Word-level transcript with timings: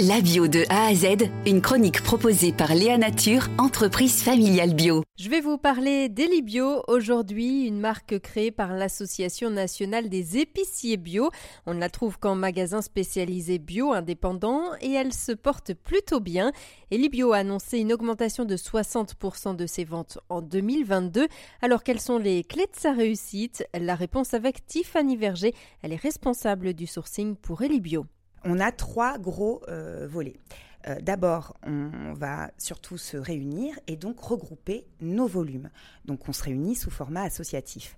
La 0.00 0.20
bio 0.20 0.48
de 0.48 0.64
A 0.70 0.86
à 0.86 0.94
Z, 0.96 1.30
une 1.46 1.60
chronique 1.60 2.02
proposée 2.02 2.52
par 2.52 2.74
Léa 2.74 2.98
Nature, 2.98 3.46
entreprise 3.58 4.24
familiale 4.24 4.74
bio. 4.74 5.04
Je 5.16 5.30
vais 5.30 5.40
vous 5.40 5.56
parler 5.56 6.08
d'Elibio 6.08 6.82
aujourd'hui, 6.88 7.68
une 7.68 7.78
marque 7.78 8.18
créée 8.18 8.50
par 8.50 8.72
l'Association 8.72 9.50
nationale 9.50 10.08
des 10.08 10.38
épiciers 10.38 10.96
bio. 10.96 11.30
On 11.66 11.74
ne 11.74 11.78
la 11.78 11.90
trouve 11.90 12.18
qu'en 12.18 12.34
magasin 12.34 12.82
spécialisé 12.82 13.60
bio 13.60 13.92
indépendant 13.92 14.64
et 14.80 14.90
elle 14.90 15.12
se 15.12 15.30
porte 15.30 15.74
plutôt 15.74 16.18
bien. 16.18 16.50
Elibio 16.90 17.32
a 17.32 17.36
annoncé 17.36 17.78
une 17.78 17.92
augmentation 17.92 18.44
de 18.44 18.56
60% 18.56 19.54
de 19.54 19.66
ses 19.66 19.84
ventes 19.84 20.18
en 20.28 20.42
2022. 20.42 21.28
Alors 21.62 21.84
quelles 21.84 22.00
sont 22.00 22.18
les 22.18 22.42
clés 22.42 22.66
de 22.66 22.76
sa 22.76 22.90
réussite? 22.90 23.64
La 23.72 23.94
réponse 23.94 24.34
avec 24.34 24.66
Tiffany 24.66 25.16
Verger. 25.16 25.54
Elle 25.82 25.92
est 25.92 26.02
responsable 26.02 26.74
du 26.74 26.88
sourcing 26.88 27.36
pour 27.36 27.62
Elibio 27.62 28.06
on 28.44 28.60
a 28.60 28.72
trois 28.72 29.18
gros 29.18 29.62
euh, 29.68 30.06
volets. 30.08 30.36
Euh, 30.86 31.00
d'abord, 31.00 31.56
on 31.66 32.12
va 32.12 32.50
surtout 32.58 32.98
se 32.98 33.16
réunir 33.16 33.78
et 33.86 33.96
donc 33.96 34.20
regrouper 34.20 34.86
nos 35.00 35.26
volumes. 35.26 35.70
Donc, 36.04 36.28
on 36.28 36.32
se 36.32 36.42
réunit 36.42 36.74
sous 36.74 36.90
format 36.90 37.22
associatif. 37.22 37.96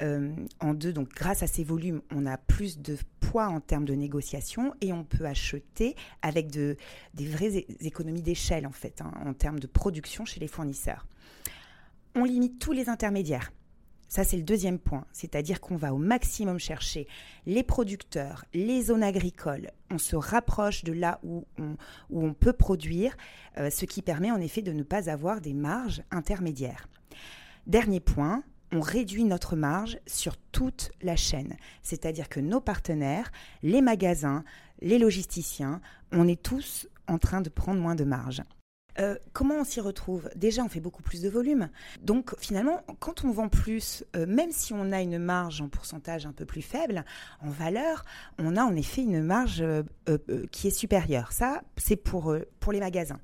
Euh, 0.00 0.32
en 0.60 0.74
deux, 0.74 0.92
donc 0.92 1.08
grâce 1.08 1.42
à 1.42 1.48
ces 1.48 1.64
volumes, 1.64 2.02
on 2.14 2.24
a 2.24 2.38
plus 2.38 2.78
de 2.78 2.96
poids 3.18 3.48
en 3.48 3.60
termes 3.60 3.84
de 3.84 3.94
négociation 3.94 4.72
et 4.80 4.92
on 4.92 5.02
peut 5.02 5.26
acheter 5.26 5.96
avec 6.22 6.52
de, 6.52 6.76
des 7.14 7.26
vraies 7.26 7.66
économies 7.80 8.22
d'échelle 8.22 8.64
en 8.64 8.72
fait, 8.72 9.00
hein, 9.00 9.10
en 9.26 9.34
termes 9.34 9.58
de 9.58 9.66
production 9.66 10.24
chez 10.24 10.38
les 10.38 10.46
fournisseurs. 10.46 11.04
On 12.14 12.22
limite 12.22 12.60
tous 12.60 12.72
les 12.72 12.88
intermédiaires. 12.88 13.50
Ça, 14.08 14.24
c'est 14.24 14.38
le 14.38 14.42
deuxième 14.42 14.78
point, 14.78 15.04
c'est-à-dire 15.12 15.60
qu'on 15.60 15.76
va 15.76 15.92
au 15.92 15.98
maximum 15.98 16.58
chercher 16.58 17.06
les 17.44 17.62
producteurs, 17.62 18.46
les 18.54 18.82
zones 18.82 19.02
agricoles. 19.02 19.70
On 19.90 19.98
se 19.98 20.16
rapproche 20.16 20.82
de 20.82 20.92
là 20.92 21.20
où 21.22 21.44
on, 22.10 22.32
peut 22.32 22.54
produire, 22.54 23.16
euh, 23.58 23.68
ce 23.68 23.84
qui 23.84 24.00
permet 24.00 24.30
en 24.30 24.40
effet 24.40 24.62
de 24.62 24.72
ne 24.72 24.82
pas 24.82 25.10
avoir 25.10 25.42
des 25.42 25.52
marges 25.52 26.02
intermédiaires. 26.10 26.88
Dernier 27.66 28.00
point, 28.00 28.42
on 28.72 28.80
réduit 28.80 29.24
notre 29.24 29.56
marge 29.56 29.98
sur 30.06 30.36
toute 30.52 30.90
la 31.02 31.16
chaîne, 31.16 31.56
c'est-à-dire 31.82 32.30
que 32.30 32.40
nos 32.40 32.60
partenaires, 32.60 33.30
les 33.62 33.82
magasins, 33.82 34.42
les 34.80 34.98
logisticiens, 34.98 35.80
on 36.12 36.28
est 36.28 36.42
tous 36.42 36.88
en 37.08 37.18
train 37.18 37.42
de 37.42 37.50
prendre 37.50 37.80
moins 37.80 37.94
de 37.94 38.04
marge. 38.04 38.42
Euh, 39.00 39.16
comment 39.32 39.56
on 39.56 39.64
s'y 39.64 39.80
retrouve? 39.80 40.28
Déjà, 40.34 40.62
on 40.62 40.68
fait 40.68 40.80
beaucoup 40.80 41.02
plus 41.02 41.22
de 41.22 41.28
volume. 41.28 41.68
Donc, 42.02 42.34
finalement, 42.38 42.82
quand 42.98 43.24
on 43.24 43.30
vend 43.30 43.48
plus, 43.48 44.04
euh, 44.16 44.26
même 44.26 44.50
si 44.50 44.72
on 44.72 44.92
a 44.92 45.00
une 45.00 45.18
marge 45.18 45.60
en 45.60 45.68
pourcentage 45.68 46.26
un 46.26 46.32
peu 46.32 46.44
plus 46.44 46.62
faible, 46.62 47.04
en 47.40 47.50
valeur, 47.50 48.04
on 48.38 48.56
a 48.56 48.62
en 48.62 48.74
effet 48.74 49.02
une 49.02 49.22
marge 49.22 49.62
euh, 49.62 49.82
qui 50.50 50.68
est 50.68 50.76
supérieure. 50.76 51.32
Ça, 51.32 51.62
c'est 51.76 51.96
pour, 51.96 52.34
pour 52.60 52.72
les 52.72 52.80
magasins. 52.80 53.20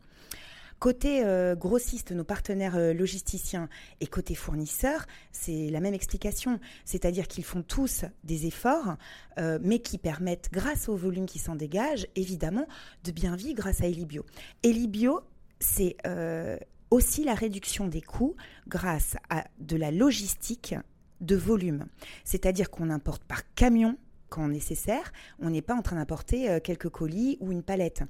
Côté 0.81 1.25
grossiste, 1.57 2.13
nos 2.13 2.25
partenaires 2.25 2.77
logisticiens 2.93 3.71
et 4.03 4.07
côté 4.07 4.35
fournisseurs, 4.35 5.07
c'est 5.33 5.71
la 5.71 5.81
même 5.81 5.95
explication. 5.95 6.61
C'est-à-dire 6.85 7.27
qu'ils 7.27 7.45
font 7.45 7.63
tous 7.63 8.05
des 8.23 8.47
efforts, 8.47 8.97
mais 9.39 9.79
qui 9.79 9.97
permettent, 9.97 10.51
grâce 10.53 10.91
au 10.91 10.97
volume 10.97 11.25
qui 11.25 11.39
s'en 11.39 11.55
dégage, 11.55 12.07
évidemment, 12.17 12.67
de 13.05 13.13
bien 13.13 13.35
vivre 13.35 13.55
grâce 13.55 13.81
à 13.81 13.87
Elibio. 13.87 14.27
Elibio 14.63 15.23
c'est 15.65 15.97
euh, 16.07 16.59
aussi 16.91 17.25
la 17.25 17.35
réduction 17.35 17.89
des 17.89 18.03
coûts 18.03 18.37
grâce 18.69 19.17
à 19.31 19.45
de 19.59 19.77
la 19.77 19.91
logistique 19.91 20.75
de 21.21 21.37
volume. 21.37 21.87
C'est-à-dire 22.25 22.71
qu'on 22.71 22.91
importe 22.91 23.25
par 23.25 23.43
camion 23.55 23.97
quand 24.29 24.49
nécessaire, 24.49 25.13
on 25.39 25.51
n'est 25.51 25.63
pas 25.63 25.75
en 25.75 25.83
train 25.83 25.97
d'importer 25.97 26.51
euh, 26.51 26.59
quelques 26.61 26.89
colis 26.89 27.39
ou 27.41 27.53
une 27.53 27.63
palette. 27.63 28.03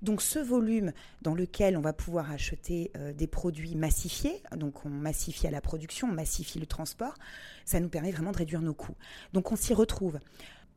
Donc 0.00 0.22
ce 0.22 0.38
volume 0.38 0.92
dans 1.22 1.34
lequel 1.34 1.76
on 1.76 1.80
va 1.80 1.92
pouvoir 1.92 2.30
acheter 2.30 2.92
euh, 2.96 3.12
des 3.12 3.26
produits 3.26 3.74
massifiés, 3.74 4.42
donc 4.56 4.86
on 4.86 4.90
massifie 4.90 5.48
à 5.48 5.50
la 5.50 5.60
production, 5.60 6.08
on 6.08 6.14
massifie 6.14 6.60
le 6.60 6.66
transport, 6.66 7.14
ça 7.64 7.80
nous 7.80 7.88
permet 7.88 8.12
vraiment 8.12 8.32
de 8.32 8.38
réduire 8.38 8.62
nos 8.62 8.74
coûts. 8.74 8.96
Donc 9.32 9.50
on 9.50 9.56
s'y 9.56 9.74
retrouve. 9.74 10.18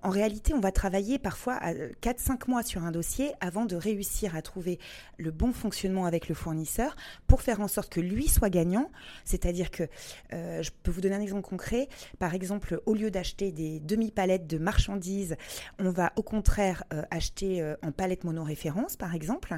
En 0.06 0.10
réalité, 0.10 0.54
on 0.54 0.60
va 0.60 0.72
travailler 0.72 1.18
parfois 1.18 1.60
4-5 2.04 2.48
mois 2.48 2.62
sur 2.62 2.84
un 2.84 2.92
dossier 2.92 3.32
avant 3.42 3.66
de 3.66 3.76
réussir 3.76 4.36
à 4.36 4.44
trouver 4.44 4.78
le 5.18 5.32
bon 5.32 5.52
fonctionnement 5.52 6.06
avec 6.06 6.30
le 6.30 6.36
fournisseur 6.36 6.96
pour 7.26 7.42
faire 7.42 7.60
en 7.60 7.68
sorte 7.68 7.92
que 7.92 8.02
lui 8.02 8.28
soit 8.28 8.52
gagnant. 8.52 8.92
C'est-à-dire 9.24 9.72
que, 9.72 9.88
euh, 10.32 10.62
je 10.62 10.70
peux 10.84 10.92
vous 10.92 11.02
donner 11.02 11.16
un 11.16 11.22
exemple 11.22 11.42
concret. 11.42 11.90
Par 12.20 12.36
exemple, 12.36 12.80
au 12.86 12.94
lieu 12.94 13.10
d'acheter 13.10 13.52
des 13.52 13.80
demi-palettes 13.80 14.46
de 14.46 14.60
marchandises, 14.60 15.38
on 15.80 15.90
va 15.90 16.14
au 16.18 16.22
contraire 16.22 16.84
euh, 16.94 17.02
acheter 17.10 17.64
euh, 17.64 17.76
en 17.82 17.92
palette 17.92 18.26
monoréférence, 18.26 18.98
par 18.98 19.16
exemple, 19.16 19.56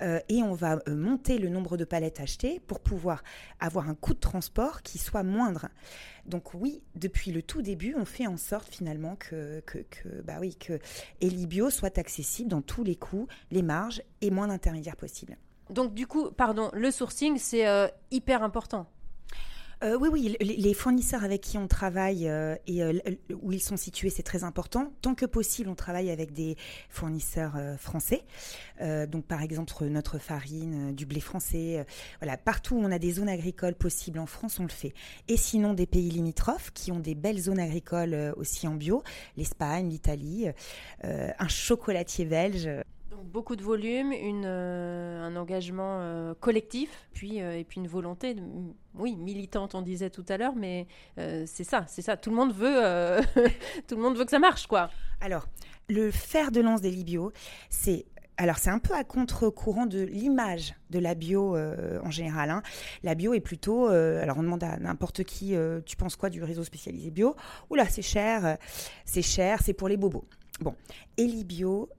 et 0.00 0.42
on 0.42 0.54
va 0.54 0.78
monter 0.88 1.36
le 1.36 1.50
nombre 1.50 1.76
de 1.76 1.84
palettes 1.84 2.20
achetées 2.20 2.58
pour 2.58 2.80
pouvoir 2.80 3.22
avoir 3.58 3.90
un 3.90 3.94
coût 3.94 4.14
de 4.14 4.18
transport 4.18 4.80
qui 4.80 4.96
soit 4.96 5.22
moindre. 5.22 5.68
Donc 6.26 6.54
oui, 6.54 6.82
depuis 6.94 7.32
le 7.32 7.42
tout 7.42 7.62
début, 7.62 7.94
on 7.96 8.04
fait 8.04 8.26
en 8.26 8.36
sorte 8.36 8.68
finalement 8.68 9.16
que, 9.16 9.62
bah 10.24 10.38
oui, 10.40 10.54
que 10.54 10.78
Elibio 11.20 11.70
soit 11.70 11.98
accessible 11.98 12.48
dans 12.48 12.62
tous 12.62 12.84
les 12.84 12.96
coûts, 12.96 13.28
les 13.50 13.62
marges 13.62 14.02
et 14.20 14.30
moins 14.30 14.48
d'intermédiaires 14.48 14.96
possibles. 14.96 15.36
Donc 15.70 15.94
du 15.94 16.06
coup, 16.06 16.30
pardon, 16.30 16.70
le 16.72 16.90
sourcing, 16.90 17.38
c'est 17.38 17.66
euh, 17.66 17.86
hyper 18.10 18.42
important. 18.42 18.86
Euh, 19.82 19.96
oui, 19.98 20.10
oui, 20.12 20.36
les 20.40 20.74
fournisseurs 20.74 21.24
avec 21.24 21.40
qui 21.40 21.56
on 21.56 21.66
travaille 21.66 22.28
euh, 22.28 22.54
et 22.66 22.82
euh, 22.82 22.98
où 23.40 23.50
ils 23.50 23.62
sont 23.62 23.78
situés, 23.78 24.10
c'est 24.10 24.22
très 24.22 24.44
important. 24.44 24.92
Tant 25.00 25.14
que 25.14 25.24
possible, 25.24 25.70
on 25.70 25.74
travaille 25.74 26.10
avec 26.10 26.32
des 26.34 26.56
fournisseurs 26.90 27.56
français. 27.78 28.22
donc, 28.80 29.24
par 29.26 29.42
exemple, 29.42 29.72
notre 29.86 30.18
farine, 30.18 30.94
du 30.94 31.06
blé 31.06 31.20
français. 31.20 31.84
voilà, 32.20 32.36
partout 32.36 32.76
où 32.76 32.80
on 32.80 32.90
a 32.90 32.98
des 32.98 33.12
zones 33.12 33.28
agricoles 33.28 33.74
possibles 33.74 34.18
en 34.18 34.26
France, 34.26 34.58
on 34.58 34.64
le 34.64 34.68
fait. 34.68 34.92
Et 35.28 35.36
sinon, 35.36 35.74
des 35.74 35.86
pays 35.86 36.10
limitrophes 36.10 36.70
qui 36.72 36.92
ont 36.92 37.00
des 37.00 37.14
belles 37.14 37.40
zones 37.40 37.60
agricoles 37.60 38.34
aussi 38.36 38.68
en 38.68 38.74
bio, 38.74 39.02
l'Espagne, 39.36 39.88
l'Italie, 39.88 40.46
un 41.02 41.48
chocolatier 41.48 42.24
belge. 42.24 42.68
Beaucoup 43.24 43.56
de 43.56 43.62
volume, 43.62 44.12
euh, 44.14 45.22
un 45.22 45.36
engagement 45.36 45.98
euh, 46.00 46.34
collectif, 46.38 47.08
puis 47.12 47.42
euh, 47.42 47.58
et 47.58 47.64
puis 47.64 47.80
une 47.80 47.86
volonté, 47.86 48.36
oui, 48.94 49.16
militante, 49.16 49.74
on 49.74 49.82
disait 49.82 50.10
tout 50.10 50.24
à 50.28 50.36
l'heure, 50.36 50.54
mais 50.56 50.86
c'est 51.16 51.64
ça, 51.64 51.84
c'est 51.86 52.02
ça. 52.02 52.16
Tout 52.16 52.30
le 52.30 52.36
monde 52.36 52.52
veut, 52.52 53.20
tout 53.88 53.96
le 53.96 54.02
monde 54.02 54.16
veut 54.16 54.24
que 54.24 54.30
ça 54.30 54.38
marche, 54.38 54.66
quoi. 54.66 54.90
Alors, 55.20 55.46
le 55.88 56.10
fer 56.10 56.50
de 56.50 56.60
lance 56.60 56.80
des 56.80 56.90
Libio, 56.90 57.32
c'est 57.68 58.06
alors 58.36 58.56
c'est 58.56 58.70
un 58.70 58.78
peu 58.78 58.94
à 58.94 59.04
contre-courant 59.04 59.84
de 59.84 60.00
l'image 60.00 60.74
de 60.88 60.98
la 60.98 61.14
bio 61.14 61.56
en 61.56 62.10
général. 62.10 62.48
Hein. 62.48 62.62
La 63.02 63.14
bio 63.14 63.34
est 63.34 63.40
plutôt, 63.40 63.88
alors 63.88 64.38
on 64.38 64.42
demande 64.42 64.64
à 64.64 64.78
n'importe 64.78 65.24
qui, 65.24 65.54
tu 65.84 65.96
penses 65.96 66.16
quoi 66.16 66.30
du 66.30 66.42
réseau 66.42 66.64
spécialisé 66.64 67.10
bio? 67.10 67.36
Oula, 67.68 67.86
c'est 67.86 68.02
cher, 68.02 68.56
c'est 69.04 69.22
cher, 69.22 69.60
c'est 69.62 69.74
pour 69.74 69.88
les 69.88 69.96
bobos. 69.96 70.24
Bon, 70.60 70.74
Elibio, 71.16 71.90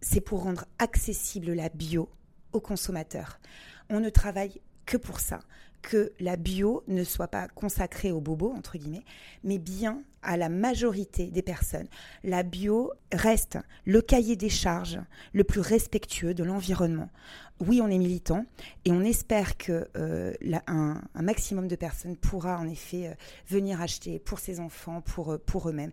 c'est 0.00 0.20
pour 0.20 0.42
rendre 0.42 0.64
accessible 0.78 1.52
la 1.52 1.68
bio 1.68 2.08
aux 2.52 2.60
consommateurs. 2.60 3.38
On 3.88 4.00
ne 4.00 4.10
travaille 4.10 4.60
que 4.84 4.96
pour 4.96 5.20
ça, 5.20 5.40
que 5.86 6.12
la 6.18 6.34
bio 6.34 6.82
ne 6.88 7.04
soit 7.04 7.28
pas 7.28 7.46
consacrée 7.46 8.10
aux 8.10 8.20
bobos, 8.20 8.52
entre 8.52 8.76
guillemets, 8.76 9.04
mais 9.44 9.58
bien 9.58 10.02
à 10.20 10.36
la 10.36 10.48
majorité 10.48 11.28
des 11.28 11.42
personnes. 11.42 11.86
La 12.24 12.42
bio 12.42 12.90
reste 13.12 13.58
le 13.84 14.02
cahier 14.02 14.34
des 14.34 14.48
charges 14.48 14.98
le 15.32 15.44
plus 15.44 15.60
respectueux 15.60 16.34
de 16.34 16.42
l'environnement. 16.42 17.08
Oui, 17.60 17.80
on 17.80 17.86
est 17.86 17.98
militant 17.98 18.44
et 18.84 18.90
on 18.90 19.02
espère 19.02 19.56
que 19.56 19.86
euh, 19.96 20.34
un, 20.66 21.00
maximum 21.14 21.68
de 21.68 21.76
personnes 21.76 22.16
pourra 22.16 22.58
en 22.58 22.66
effet 22.66 23.06
euh, 23.06 23.14
venir 23.48 23.80
acheter 23.80 24.18
pour 24.18 24.40
ses 24.40 24.58
enfants, 24.58 25.02
pour, 25.02 25.34
euh, 25.34 25.38
pour 25.38 25.68
eux-mêmes, 25.68 25.92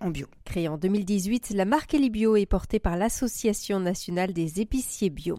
en 0.00 0.10
bio. 0.10 0.26
Créée 0.44 0.66
en 0.66 0.78
2018, 0.78 1.50
la 1.50 1.64
marque 1.64 1.94
Elibio 1.94 2.36
est 2.36 2.46
portée 2.46 2.80
par 2.80 2.96
l'Association 2.96 3.78
nationale 3.78 4.32
des 4.32 4.60
épiciers 4.60 5.10
bio. 5.10 5.38